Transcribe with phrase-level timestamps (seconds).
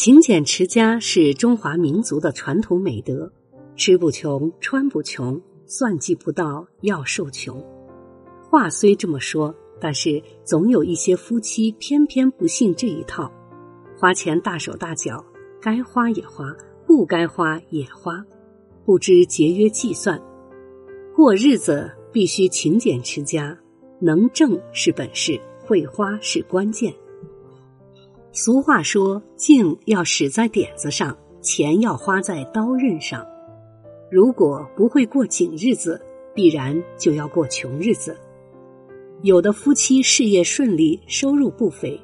[0.00, 3.28] 勤俭持家是中华民族的传统美德，
[3.74, 7.60] 吃不穷，穿不穷，算计不到，要受穷。
[8.48, 13.28] 话虽这么说，但是总有一些夫妻偏偏不信这一套，
[13.98, 15.24] 花钱大手大脚，
[15.60, 16.56] 该花也花，
[16.86, 18.24] 不该花也花，
[18.84, 20.16] 不知节约计算。
[21.12, 23.58] 过日子必须勤俭持家，
[24.00, 26.94] 能挣是本事，会花是关键。
[28.32, 33.26] 俗话说：“劲要使在点子上，钱要花在刀刃上。”
[34.10, 36.00] 如果不会过紧日子，
[36.34, 38.16] 必然就要过穷日子。
[39.22, 42.00] 有的夫妻事业顺利，收入不菲，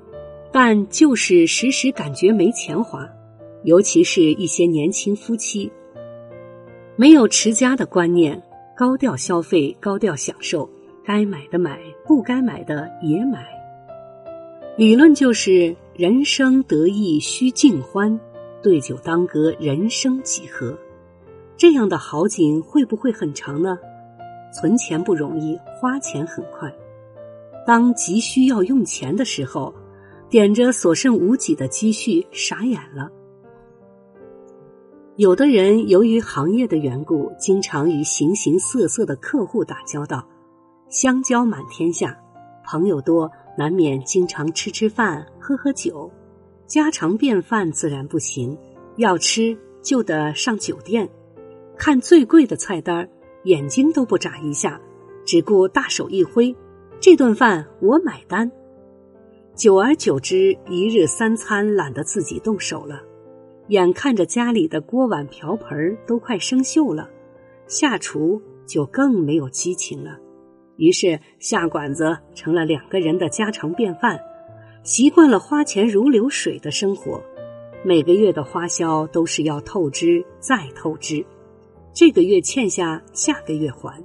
[0.51, 3.09] 但就是时时感觉没钱花。
[3.62, 5.70] 尤其是一些年轻夫妻，
[6.96, 8.43] 没有持家的观念，
[8.77, 10.68] 高调消费，高调享受，
[11.02, 13.46] 该买的买，不该买的也买。
[14.77, 15.77] 理论就是。
[15.96, 18.18] 人生得意须尽欢，
[18.60, 20.76] 对酒当歌，人生几何？
[21.57, 23.79] 这样的好景会不会很长呢？
[24.52, 26.74] 存钱不容易，花钱很快。
[27.65, 29.73] 当急需要用钱的时候，
[30.29, 33.09] 点着所剩无几的积蓄，傻眼了。
[35.15, 40.27] 有的人由于行业的缘故，经常与形形色色的客户打交道，
[40.88, 42.18] 相交满天下，
[42.66, 43.30] 朋友多。
[43.57, 46.10] 难免经常吃吃饭、喝喝酒，
[46.66, 48.57] 家常便饭自然不行。
[48.96, 51.09] 要吃就得上酒店，
[51.77, 53.09] 看最贵的菜单，
[53.45, 54.80] 眼睛都不眨一下，
[55.24, 56.55] 只顾大手一挥
[57.01, 58.51] ：“这顿饭我买单。”
[59.57, 63.02] 久而久之，一日三餐懒得自己动手了，
[63.68, 67.09] 眼看着家里的锅碗瓢盆都快生锈了，
[67.66, 70.19] 下厨就更没有激情了。
[70.77, 74.19] 于是下馆子成了两个人的家常便饭，
[74.83, 77.22] 习惯了花钱如流水的生活，
[77.84, 81.25] 每个月的花销都是要透支再透支，
[81.93, 84.03] 这个月欠下，下个月还。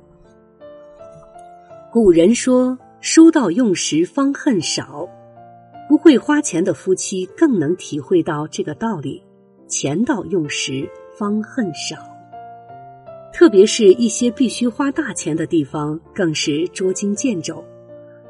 [1.92, 5.10] 古人说：“书到用时方恨少。”
[5.90, 9.24] 不会花钱的夫妻更能体会到这个道理
[9.68, 10.88] ：“钱到用时
[11.18, 11.98] 方恨少。”
[13.32, 17.64] 特别是一些必须花大钱的地方，更是捉襟见肘。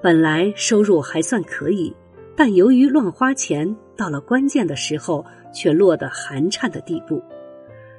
[0.01, 1.95] 本来收入还算可以，
[2.35, 7.21] 但由于乱花钱，到了关键的时候却落得寒颤的地步。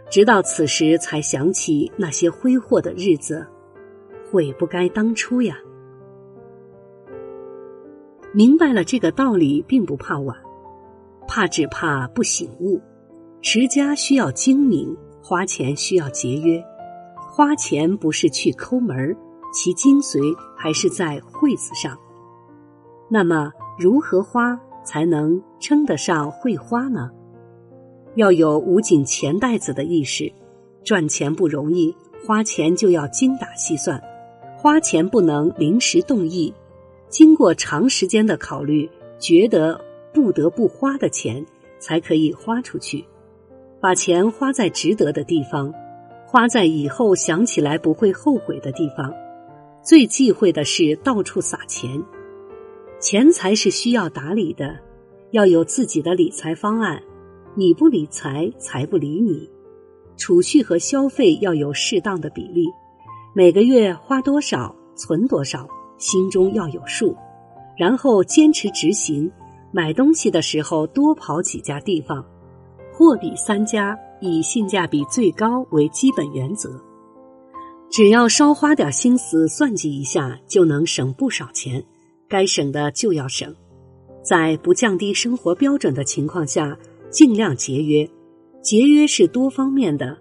[0.09, 3.47] 直到此时才想起那些挥霍的日子，
[4.31, 5.57] 悔不该当初呀。
[8.33, 10.37] 明白了这个道理，并不怕晚，
[11.27, 12.81] 怕只怕不醒悟。
[13.43, 16.63] 持家需要精明，花钱需要节约。
[17.33, 19.17] 花钱不是去抠门儿，
[19.53, 21.97] 其精髓还是在惠子上。
[23.09, 27.09] 那么，如何花才能称得上会花呢？
[28.17, 30.31] 要有捂紧钱袋子的意识。
[30.83, 31.95] 赚钱不容易，
[32.27, 34.03] 花钱就要精打细算。
[34.57, 36.53] 花钱不能临时动意，
[37.09, 39.81] 经过长时间的考虑，觉得
[40.13, 41.47] 不得不花的钱，
[41.79, 43.05] 才可以花出去。
[43.81, 45.73] 把钱花在值得的地方。
[46.33, 49.13] 花在以后想起来不会后悔的地方，
[49.83, 52.01] 最忌讳的是到处撒钱。
[53.01, 54.79] 钱财是需要打理的，
[55.33, 57.03] 要有自己的理财方案。
[57.57, 59.51] 你不理财，财不理你。
[60.17, 62.65] 储蓄和消费要有适当的比例，
[63.35, 65.67] 每个月花多少，存多少，
[65.99, 67.17] 心中要有数。
[67.77, 69.29] 然后坚持执行，
[69.73, 72.25] 买东西的时候多跑几家地方，
[72.93, 73.99] 货比三家。
[74.21, 76.81] 以性价比最高为基本原则，
[77.91, 81.85] 只要稍花点心思算计一下，就能省不少钱。
[82.29, 83.53] 该省的就要省，
[84.23, 86.79] 在不降低生活标准的情况下，
[87.11, 88.09] 尽量节约。
[88.63, 90.17] 节约是多方面的，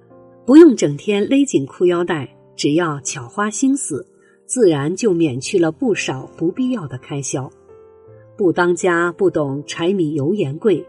[0.45, 4.07] 不用整天勒紧裤腰带，只要巧花心思，
[4.45, 7.47] 自然就免去了不少不必要的开销。
[8.35, 10.84] 不当家不懂柴米油盐贵，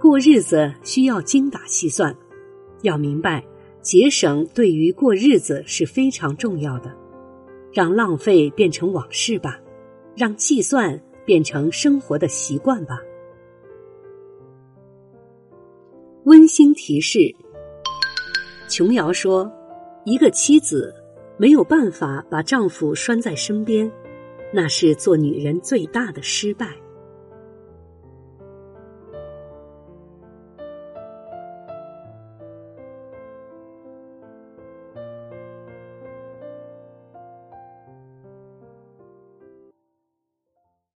[0.00, 2.16] 过日子需要精打细算。
[2.84, 3.44] 要明白，
[3.82, 6.94] 节省对于过日子是非常重要的。
[7.72, 9.58] 让浪费变成往事吧，
[10.14, 13.00] 让计算变成生活的习惯吧。
[16.22, 17.18] 温馨提示：
[18.68, 19.50] 琼瑶说，
[20.04, 20.94] 一个妻子
[21.36, 23.90] 没有办法把丈夫拴在身边，
[24.52, 26.68] 那是做女人最大的失败。